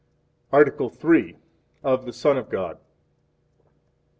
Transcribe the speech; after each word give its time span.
Article 0.51 0.91
III. 0.91 1.37
Of 1.83 2.05
the 2.07 2.11
Son 2.11 2.35
of 2.35 2.49
God. 2.49 2.79